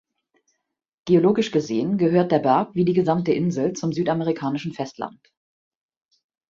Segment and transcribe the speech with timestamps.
[1.05, 5.19] Geologisch gesehen gehört der Berg wie die gesamte Insel zum südamerikanischen Festland.